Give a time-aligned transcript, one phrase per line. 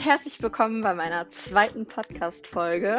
[0.00, 2.98] und herzlich willkommen bei meiner zweiten Podcast-Folge.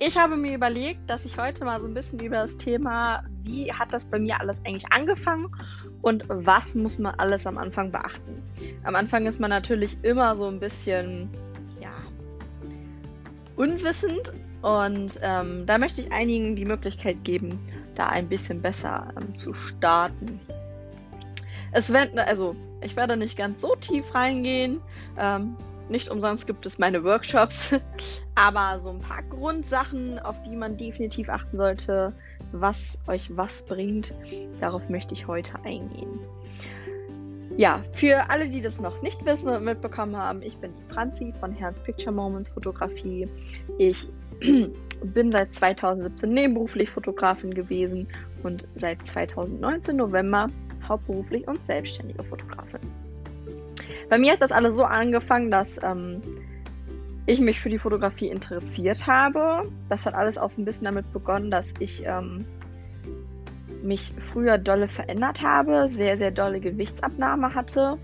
[0.00, 3.72] Ich habe mir überlegt, dass ich heute mal so ein bisschen über das Thema, wie
[3.72, 5.54] hat das bei mir alles eigentlich angefangen
[6.02, 8.42] und was muss man alles am Anfang beachten.
[8.82, 11.30] Am Anfang ist man natürlich immer so ein bisschen,
[11.80, 11.94] ja,
[13.54, 14.32] unwissend
[14.62, 17.60] und ähm, da möchte ich einigen die Möglichkeit geben,
[17.94, 20.40] da ein bisschen besser ähm, zu starten.
[21.70, 24.80] Es wird, also ich werde nicht ganz so tief reingehen.
[25.16, 25.56] Ähm,
[25.88, 27.74] nicht umsonst gibt es meine Workshops,
[28.34, 32.12] aber so ein paar Grundsachen, auf die man definitiv achten sollte,
[32.52, 34.14] was euch was bringt,
[34.60, 36.20] darauf möchte ich heute eingehen.
[37.56, 41.52] Ja, für alle, die das noch nicht wissen und mitbekommen haben, ich bin Franzi von
[41.52, 43.26] Herrns Picture Moments Fotografie.
[43.78, 44.08] Ich
[44.40, 48.08] bin seit 2017 nebenberuflich Fotografin gewesen
[48.42, 50.48] und seit 2019 November
[50.86, 52.80] hauptberuflich und selbstständige Fotografin.
[54.08, 56.22] Bei mir hat das alles so angefangen, dass ähm,
[57.26, 59.70] ich mich für die Fotografie interessiert habe.
[59.88, 62.46] Das hat alles auch so ein bisschen damit begonnen, dass ich ähm,
[63.82, 67.98] mich früher dolle verändert habe, sehr, sehr dolle Gewichtsabnahme hatte.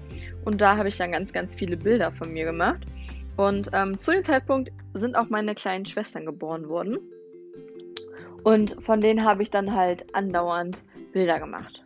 [0.44, 2.82] Und da habe ich dann ganz, ganz viele Bilder von mir gemacht.
[3.36, 6.98] Und ähm, zu dem Zeitpunkt sind auch meine kleinen Schwestern geboren worden.
[8.42, 11.84] Und von denen habe ich dann halt andauernd Bilder gemacht.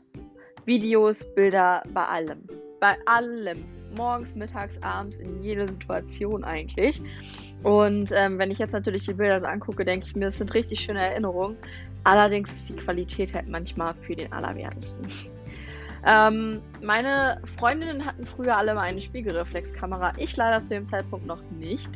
[0.64, 2.44] Videos, Bilder, bei allem.
[2.80, 3.64] Bei allem
[3.96, 7.00] morgens, mittags, abends, in jeder Situation eigentlich.
[7.62, 10.54] Und ähm, wenn ich jetzt natürlich die Bilder so angucke, denke ich mir, das sind
[10.54, 11.56] richtig schöne Erinnerungen.
[12.04, 15.08] Allerdings ist die Qualität halt manchmal für den Allerwertesten.
[16.08, 20.12] Ähm, meine Freundinnen hatten früher alle mal eine Spiegelreflexkamera.
[20.18, 21.90] Ich leider zu dem Zeitpunkt noch nicht.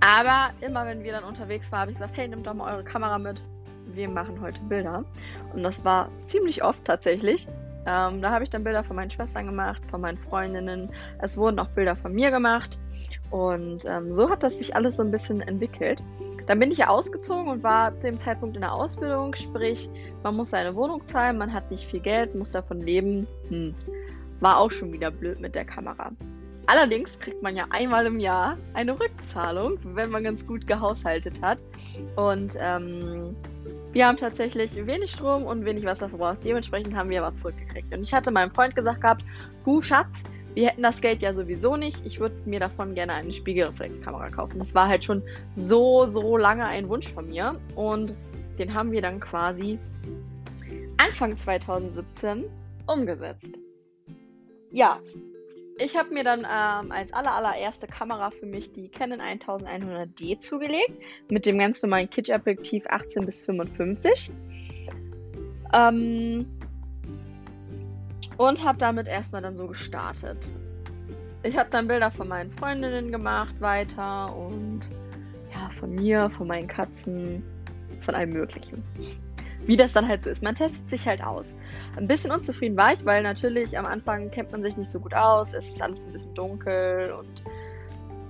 [0.00, 2.84] Aber immer wenn wir dann unterwegs waren, habe ich gesagt, hey, nimm doch mal eure
[2.84, 3.40] Kamera mit.
[3.94, 5.06] Wir machen heute Bilder.
[5.54, 7.48] Und das war ziemlich oft tatsächlich.
[7.86, 10.90] Ähm, da habe ich dann Bilder von meinen Schwestern gemacht, von meinen Freundinnen.
[11.20, 12.78] Es wurden auch Bilder von mir gemacht.
[13.30, 16.02] Und ähm, so hat das sich alles so ein bisschen entwickelt.
[16.46, 19.34] Dann bin ich ja ausgezogen und war zu dem Zeitpunkt in der Ausbildung.
[19.34, 19.88] Sprich,
[20.22, 23.26] man muss seine Wohnung zahlen, man hat nicht viel Geld, muss davon leben.
[23.48, 23.74] Hm.
[24.40, 26.12] War auch schon wieder blöd mit der Kamera.
[26.66, 31.58] Allerdings kriegt man ja einmal im Jahr eine Rückzahlung, wenn man ganz gut gehaushaltet hat.
[32.16, 33.36] Und ähm,
[33.96, 36.40] wir haben tatsächlich wenig Strom und wenig Wasser verbraucht.
[36.44, 37.94] Dementsprechend haben wir was zurückgekriegt.
[37.94, 39.24] Und ich hatte meinem Freund gesagt gehabt,
[39.64, 42.04] du Schatz, wir hätten das Geld ja sowieso nicht.
[42.04, 44.58] Ich würde mir davon gerne eine Spiegelreflexkamera kaufen.
[44.58, 45.22] Das war halt schon
[45.54, 47.58] so, so lange ein Wunsch von mir.
[47.74, 48.12] Und
[48.58, 49.78] den haben wir dann quasi
[50.98, 52.44] Anfang 2017
[52.86, 53.58] umgesetzt.
[54.72, 55.00] Ja,
[55.78, 60.92] ich habe mir dann ähm, als aller, allererste Kamera für mich die Canon 1100D zugelegt
[61.28, 64.32] mit dem ganz normalen Kit-Objektiv 18 bis 55.
[65.74, 66.46] Ähm,
[68.38, 70.52] und habe damit erstmal dann so gestartet.
[71.42, 74.80] Ich habe dann Bilder von meinen Freundinnen gemacht weiter und
[75.52, 77.42] ja, von mir, von meinen Katzen,
[78.00, 78.82] von allem Möglichen
[79.66, 80.42] wie das dann halt so ist.
[80.42, 81.56] Man testet sich halt aus.
[81.96, 85.14] Ein bisschen unzufrieden war ich, weil natürlich am Anfang kennt man sich nicht so gut
[85.14, 85.54] aus.
[85.54, 87.44] Es ist alles ein bisschen dunkel und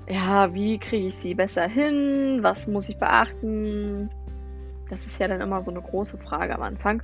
[0.08, 2.38] ja, wie kriege ich sie besser hin?
[2.42, 4.08] Was muss ich beachten?
[4.88, 7.02] Das ist ja dann immer so eine große Frage am Anfang.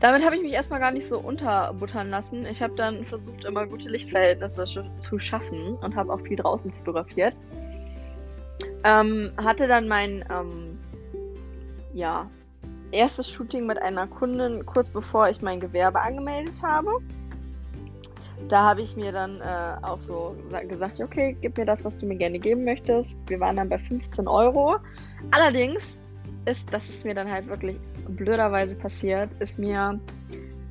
[0.00, 2.46] Damit habe ich mich erstmal gar nicht so unterbuttern lassen.
[2.46, 4.64] Ich habe dann versucht, immer gute Lichtverhältnisse
[4.98, 7.34] zu schaffen und habe auch viel draußen fotografiert.
[8.84, 10.78] Ähm, hatte dann mein ähm,
[11.92, 12.30] ja,
[12.92, 17.00] erstes Shooting mit einer Kundin kurz bevor ich mein Gewerbe angemeldet habe.
[18.48, 20.34] Da habe ich mir dann äh, auch so
[20.68, 23.20] gesagt, okay, gib mir das, was du mir gerne geben möchtest.
[23.28, 24.78] Wir waren dann bei 15 Euro.
[25.30, 26.00] Allerdings
[26.46, 27.76] ist, das ist mir dann halt wirklich
[28.08, 30.00] blöderweise passiert, ist mir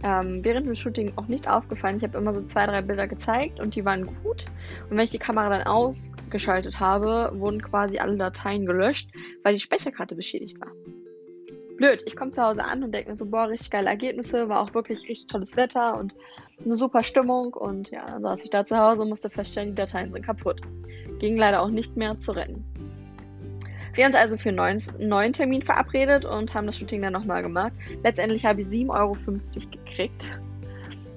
[0.03, 1.97] ähm, während dem Shooting auch nicht aufgefallen.
[1.97, 4.47] Ich habe immer so zwei, drei Bilder gezeigt und die waren gut.
[4.89, 9.11] Und wenn ich die Kamera dann ausgeschaltet habe, wurden quasi alle Dateien gelöscht,
[9.43, 10.71] weil die Speicherkarte beschädigt war
[11.79, 12.03] blöd.
[12.05, 14.73] Ich komme zu Hause an und denke mir so, boah, richtig geile Ergebnisse, war auch
[14.73, 16.13] wirklich richtig tolles Wetter und
[16.63, 17.53] eine super Stimmung.
[17.53, 20.61] Und ja, dann saß ich da zu Hause und musste feststellen, die Dateien sind kaputt.
[21.19, 22.63] Ging leider auch nicht mehr zu retten.
[23.93, 27.41] Wir haben uns also für einen neuen, Termin verabredet und haben das Shooting dann nochmal
[27.41, 27.73] gemacht.
[28.03, 29.17] Letztendlich habe ich 7,50 Euro
[29.71, 30.31] gekriegt.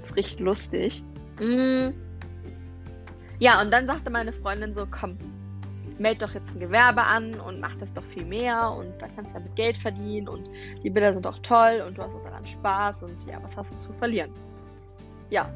[0.00, 1.02] Das ist richtig lustig.
[1.38, 1.90] Mm.
[3.38, 5.18] Ja, und dann sagte meine Freundin so, komm,
[5.98, 9.32] meld doch jetzt ein Gewerbe an und mach das doch viel mehr und da kannst
[9.32, 10.48] du damit Geld verdienen und
[10.82, 13.72] die Bilder sind auch toll und du hast auch daran Spaß und ja, was hast
[13.72, 14.30] du zu verlieren?
[15.30, 15.50] Ja,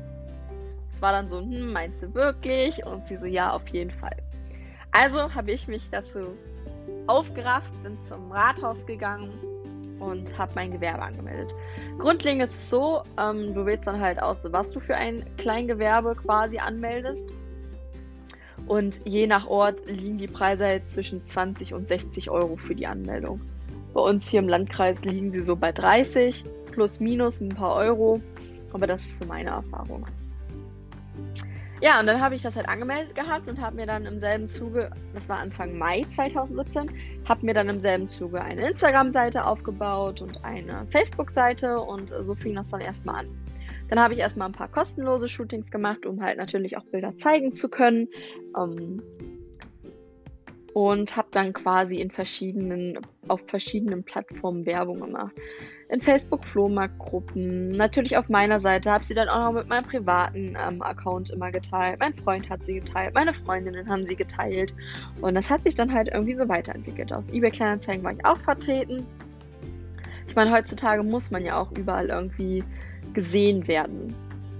[0.91, 2.85] es war dann so, hm, meinst du wirklich?
[2.87, 4.17] Und sie so, ja, auf jeden Fall.
[4.93, 6.21] Also habe ich mich dazu
[7.07, 9.31] aufgerafft, bin zum Rathaus gegangen
[10.01, 11.55] und habe mein Gewerbe angemeldet.
[11.99, 16.15] Grundlegend ist es so, ähm, du wählst dann halt aus, was du für ein Kleingewerbe
[16.17, 17.29] quasi anmeldest.
[18.67, 22.87] Und je nach Ort liegen die Preise halt zwischen 20 und 60 Euro für die
[22.87, 23.41] Anmeldung.
[23.95, 28.21] Bei uns hier im Landkreis liegen sie so bei 30, plus minus ein paar Euro.
[28.73, 30.05] Aber das ist so meine Erfahrung.
[31.81, 34.49] Ja, und dann habe ich das halt angemeldet gehabt und habe mir dann im selben
[34.49, 36.91] Zuge, das war Anfang Mai 2017,
[37.29, 42.55] habe mir dann im selben Zuge eine Instagram-Seite aufgebaut und eine Facebook-Seite und so fing
[42.55, 43.46] das dann erstmal an.
[43.89, 47.55] Dann habe ich erstmal ein paar kostenlose Shootings gemacht, um halt natürlich auch Bilder zeigen
[47.55, 48.09] zu können.
[48.57, 49.03] Ähm,
[50.77, 52.99] und habe dann quasi in verschiedenen,
[53.29, 55.35] auf verschiedenen Plattformen Werbung gemacht.
[55.89, 60.55] In Facebook Flohmarktgruppen, natürlich auf meiner Seite, habe sie dann auch noch mit meinem privaten
[60.55, 61.99] ähm, Account immer geteilt.
[61.99, 64.75] Mein Freund hat sie geteilt, meine Freundinnen haben sie geteilt
[65.23, 67.11] und das hat sich dann halt irgendwie so weiterentwickelt.
[67.11, 69.07] Auf eBay Kleinanzeigen war ich auch vertreten.
[70.29, 72.65] Ich meine, heutzutage muss man ja auch überall irgendwie
[73.15, 74.15] gesehen werden.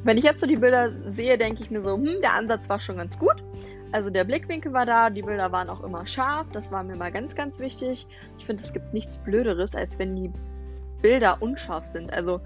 [0.05, 2.81] Wenn ich jetzt so die Bilder sehe, denke ich mir so, hm, der Ansatz war
[2.81, 3.43] schon ganz gut.
[3.93, 7.13] Also der Blickwinkel war da, die Bilder waren auch immer scharf, das war mir mal
[7.13, 8.07] ganz, ganz wichtig.
[8.39, 10.31] Ich finde, es gibt nichts Blöderes, als wenn die
[11.03, 12.13] Bilder unscharf sind.
[12.13, 12.41] Also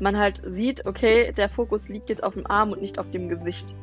[0.00, 3.28] man halt sieht, okay, der Fokus liegt jetzt auf dem Arm und nicht auf dem
[3.28, 3.74] Gesicht.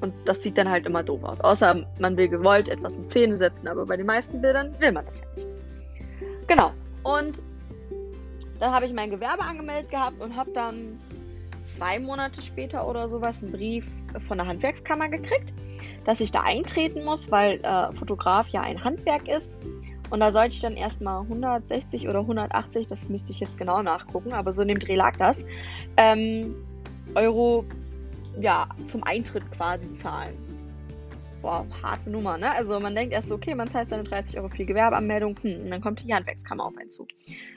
[0.00, 1.40] Und das sieht dann halt immer doof aus.
[1.40, 5.04] Außer man will gewollt etwas in Szene setzen, aber bei den meisten Bildern will man
[5.06, 5.48] das ja nicht.
[6.46, 6.72] Genau.
[7.02, 7.40] Und
[8.60, 11.00] dann habe ich mein Gewerbe angemeldet gehabt und habe dann
[11.62, 13.86] zwei Monate später oder sowas einen Brief
[14.26, 15.52] von der Handwerkskammer gekriegt,
[16.04, 19.56] dass ich da eintreten muss, weil äh, Fotograf ja ein Handwerk ist.
[20.10, 24.32] Und da sollte ich dann erstmal 160 oder 180, das müsste ich jetzt genau nachgucken,
[24.32, 25.46] aber so in dem Dreh lag das,
[25.96, 26.54] ähm,
[27.14, 27.64] Euro
[28.40, 30.49] ja, zum Eintritt quasi zahlen
[31.42, 32.50] boah, harte Nummer, ne?
[32.52, 35.64] Also man denkt erst so, okay, man zahlt seine 30 Euro für die Gewerbeanmeldung, hm,
[35.64, 37.06] und dann kommt die Handwerkskammer auf einen zu.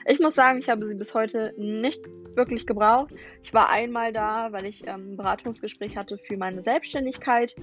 [0.06, 2.00] Ich muss sagen, ich habe sie bis heute nicht
[2.34, 3.14] wirklich gebraucht.
[3.42, 7.54] Ich war einmal da, weil ich ähm, ein Beratungsgespräch hatte für meine Selbstständigkeit,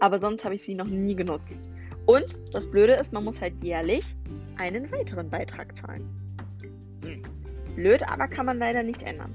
[0.00, 1.68] aber sonst habe ich sie noch nie genutzt.
[2.06, 4.04] Und das Blöde ist, man muss halt jährlich
[4.56, 6.08] einen weiteren Beitrag zahlen.
[7.04, 7.22] Hm.
[7.74, 9.34] Blöd, aber kann man leider nicht ändern.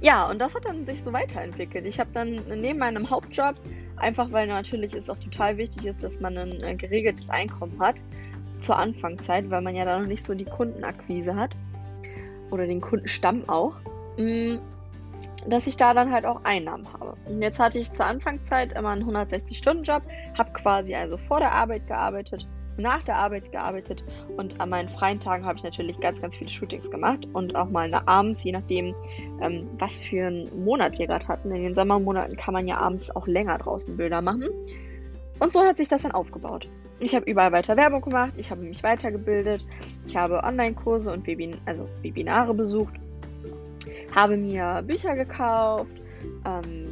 [0.00, 1.84] Ja, und das hat dann sich so weiterentwickelt.
[1.84, 3.56] Ich habe dann neben meinem Hauptjob
[4.00, 8.02] Einfach weil natürlich es auch total wichtig ist, dass man ein äh, geregeltes Einkommen hat
[8.60, 11.54] zur Anfangszeit, weil man ja da noch nicht so die Kundenakquise hat
[12.50, 13.74] oder den Kundenstamm auch,
[14.16, 14.56] mm,
[15.48, 17.16] dass ich da dann halt auch Einnahmen habe.
[17.26, 20.02] Und jetzt hatte ich zur Anfangszeit immer einen 160-Stunden-Job,
[20.36, 24.04] habe quasi also vor der Arbeit gearbeitet nach der Arbeit gearbeitet
[24.36, 27.68] und an meinen freien Tagen habe ich natürlich ganz, ganz viele Shootings gemacht und auch
[27.68, 28.94] mal abends, je nachdem,
[29.40, 31.50] ähm, was für einen Monat wir gerade hatten.
[31.50, 34.48] In den Sommermonaten kann man ja abends auch länger draußen Bilder machen.
[35.38, 36.68] Und so hat sich das dann aufgebaut.
[37.00, 39.64] Ich habe überall weiter Werbung gemacht, ich habe mich weitergebildet,
[40.06, 42.92] ich habe Online-Kurse und Webin also Webinare besucht,
[44.14, 45.90] habe mir Bücher gekauft,
[46.44, 46.88] ähm,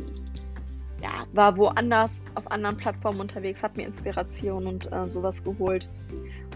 [1.03, 5.89] ja, war woanders auf anderen Plattformen unterwegs, habe mir Inspiration und äh, sowas geholt.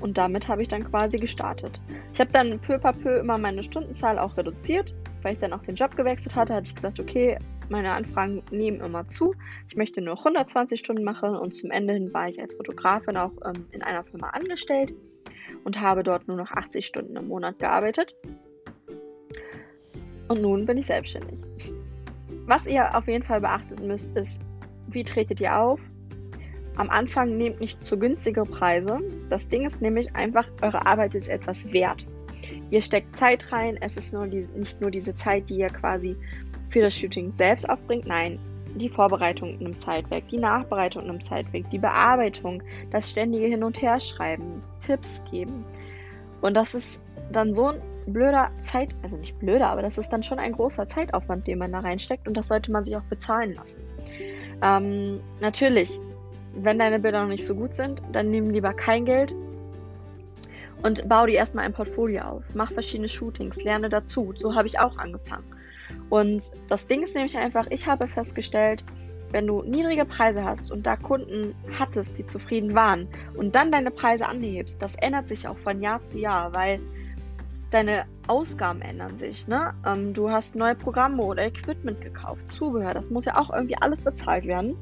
[0.01, 1.81] Und damit habe ich dann quasi gestartet.
[2.13, 5.63] Ich habe dann peu à peu immer meine Stundenzahl auch reduziert, weil ich dann auch
[5.63, 9.35] den Job gewechselt hatte, hatte ich gesagt, okay, meine Anfragen nehmen immer zu.
[9.69, 13.33] Ich möchte nur 120 Stunden machen und zum Ende hin war ich als Fotografin auch
[13.45, 14.93] ähm, in einer Firma angestellt
[15.65, 18.15] und habe dort nur noch 80 Stunden im Monat gearbeitet.
[20.29, 21.52] Und nun bin ich selbstständig.
[22.47, 24.43] Was ihr auf jeden Fall beachten müsst, ist,
[24.89, 25.81] wie tretet ihr auf?
[26.77, 28.99] Am Anfang nehmt nicht zu günstige Preise.
[29.29, 32.07] Das Ding ist nämlich einfach, eure Arbeit ist etwas wert.
[32.71, 36.17] Ihr steckt Zeit rein, es ist nur die, nicht nur diese Zeit, die ihr quasi
[36.71, 38.39] für das Shooting selbst aufbringt, nein,
[38.75, 43.65] die Vorbereitung nimmt Zeit weg, die Nachbereitung nimmt Zeit weg, die Bearbeitung, das ständige Hin-
[43.65, 45.65] und Herschreiben, Tipps geben.
[46.41, 50.23] Und das ist dann so ein blöder Zeit, also nicht blöder, aber das ist dann
[50.23, 53.55] schon ein großer Zeitaufwand, den man da reinsteckt und das sollte man sich auch bezahlen
[53.55, 53.83] lassen.
[54.63, 56.01] Ähm, natürlich,
[56.55, 59.35] wenn deine Bilder noch nicht so gut sind, dann nimm lieber kein Geld
[60.83, 62.45] und bau dir erstmal ein Portfolio auf.
[62.55, 64.33] Mach verschiedene Shootings, lerne dazu.
[64.35, 65.45] So habe ich auch angefangen.
[66.11, 68.85] Und das Ding ist nämlich einfach, ich habe festgestellt,
[69.31, 73.91] wenn du niedrige Preise hast und da Kunden hattest, die zufrieden waren und dann deine
[73.91, 76.81] Preise anhebst, das ändert sich auch von Jahr zu Jahr, weil
[77.73, 79.49] deine Ausgaben ändern sich.
[79.49, 79.75] Ne?
[79.87, 84.01] Ähm, du hast neue Programme oder Equipment gekauft, Zubehör, das muss ja auch irgendwie alles
[84.01, 84.77] bezahlt werden.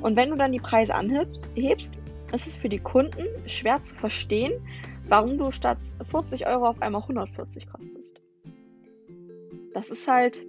[0.00, 1.94] Und wenn du dann die Preise anhebst,
[2.32, 4.52] ist es für die Kunden schwer zu verstehen,
[5.08, 5.78] warum du statt
[6.10, 8.20] 40 Euro auf einmal 140 kostest.
[9.74, 10.44] Das ist halt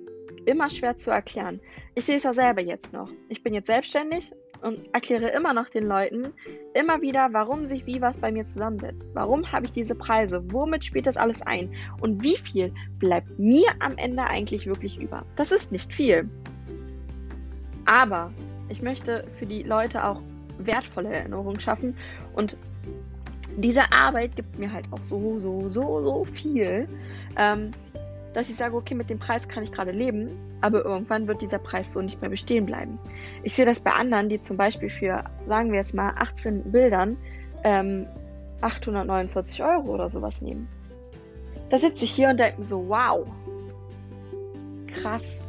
[0.45, 1.59] immer schwer zu erklären.
[1.95, 3.09] Ich sehe es ja selber jetzt noch.
[3.29, 4.31] Ich bin jetzt selbstständig
[4.61, 6.33] und erkläre immer noch den Leuten
[6.73, 9.09] immer wieder, warum sich wie was bei mir zusammensetzt.
[9.13, 10.43] Warum habe ich diese Preise?
[10.51, 11.73] Womit spielt das alles ein?
[11.99, 15.25] Und wie viel bleibt mir am Ende eigentlich wirklich über?
[15.35, 16.29] Das ist nicht viel.
[17.85, 18.31] Aber
[18.71, 20.21] Ich möchte für die Leute auch
[20.57, 21.95] wertvolle Erinnerungen schaffen.
[22.33, 22.57] Und
[23.57, 26.87] diese Arbeit gibt mir halt auch so, so, so, so viel,
[27.37, 27.71] ähm,
[28.33, 30.29] dass ich sage, okay, mit dem Preis kann ich gerade leben,
[30.61, 32.97] aber irgendwann wird dieser Preis so nicht mehr bestehen bleiben.
[33.43, 37.17] Ich sehe das bei anderen, die zum Beispiel für, sagen wir jetzt mal, 18 Bildern
[37.63, 38.07] ähm,
[38.61, 40.67] 849 Euro oder sowas nehmen.
[41.69, 43.25] Da sitze ich hier und denke so, wow,
[44.93, 45.41] krass.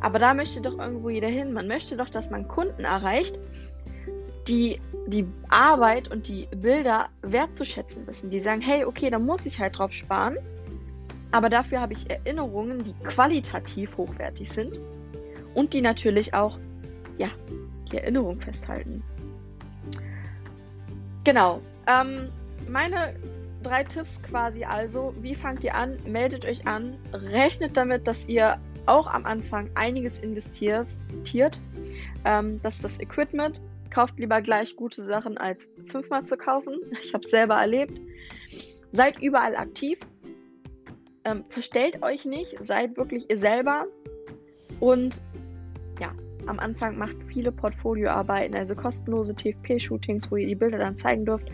[0.00, 1.52] Aber da möchte doch irgendwo jeder hin.
[1.52, 3.38] Man möchte doch, dass man Kunden erreicht,
[4.48, 8.30] die die Arbeit und die Bilder wertzuschätzen wissen.
[8.30, 10.36] Die sagen, hey, okay, da muss ich halt drauf sparen.
[11.32, 14.80] Aber dafür habe ich Erinnerungen, die qualitativ hochwertig sind
[15.54, 16.58] und die natürlich auch,
[17.18, 17.28] ja,
[17.90, 19.02] die Erinnerung festhalten.
[21.24, 21.60] Genau.
[21.86, 22.28] Ähm,
[22.68, 23.14] meine
[23.62, 25.14] drei Tipps quasi also.
[25.20, 25.98] Wie fangt ihr an?
[26.06, 26.96] Meldet euch an.
[27.12, 31.60] Rechnet damit, dass ihr auch am Anfang einiges investiert.
[32.24, 33.62] Ähm, das ist das Equipment.
[33.90, 36.78] Kauft lieber gleich gute Sachen als fünfmal zu kaufen.
[37.02, 38.00] Ich habe es selber erlebt.
[38.92, 39.98] Seid überall aktiv.
[41.30, 42.62] Ähm, verstellt euch nicht.
[42.62, 43.86] Seid wirklich ihr selber.
[44.80, 45.22] Und
[46.00, 46.12] ja,
[46.46, 51.48] am Anfang macht viele Portfolioarbeiten, also kostenlose TFP-Shootings, wo ihr die Bilder dann zeigen dürft,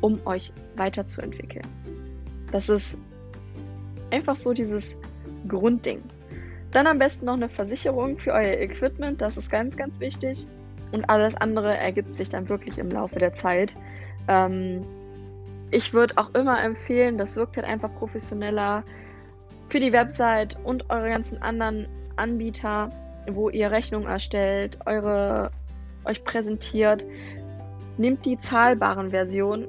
[0.00, 1.66] um euch weiterzuentwickeln.
[2.50, 2.98] Das ist
[4.10, 4.98] einfach so dieses
[5.46, 6.00] Grundding.
[6.72, 10.46] Dann am besten noch eine Versicherung für euer Equipment, das ist ganz, ganz wichtig.
[10.92, 13.76] Und alles andere ergibt sich dann wirklich im Laufe der Zeit.
[14.26, 14.84] Ähm,
[15.70, 18.84] ich würde auch immer empfehlen, das wirkt halt einfach professioneller
[19.70, 22.90] für die Website und eure ganzen anderen Anbieter,
[23.30, 25.50] wo ihr Rechnungen erstellt, eure,
[26.04, 27.04] euch präsentiert.
[27.96, 29.66] Nehmt die zahlbaren Versionen,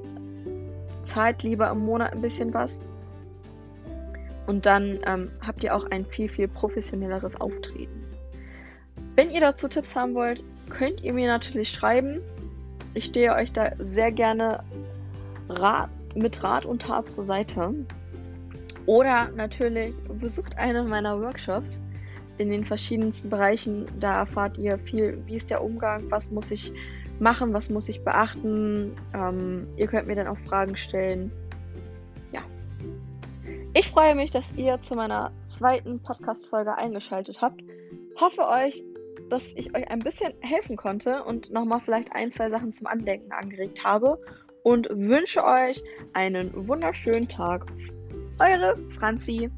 [1.04, 2.82] zahlt lieber im Monat ein bisschen was
[4.46, 8.04] und dann ähm, habt ihr auch ein viel, viel professionelleres Auftreten.
[9.14, 12.20] Wenn ihr dazu Tipps haben wollt, könnt ihr mir natürlich schreiben.
[12.94, 14.64] Ich stehe euch da sehr gerne
[15.48, 17.74] Rat, mit Rat und Tat zur Seite.
[18.86, 21.80] Oder natürlich besucht einen meiner Workshops
[22.38, 23.86] in den verschiedensten Bereichen.
[24.00, 26.72] Da erfahrt ihr viel, wie ist der Umgang, was muss ich
[27.20, 28.96] machen, was muss ich beachten.
[29.14, 31.30] Ähm, ihr könnt mir dann auch Fragen stellen.
[33.74, 37.62] Ich freue mich, dass ihr zu meiner zweiten Podcast-Folge eingeschaltet habt.
[38.20, 38.84] Hoffe euch,
[39.30, 43.32] dass ich euch ein bisschen helfen konnte und nochmal vielleicht ein, zwei Sachen zum Andenken
[43.32, 44.20] angeregt habe
[44.62, 47.64] und wünsche euch einen wunderschönen Tag.
[48.42, 49.48] Eure Franzi.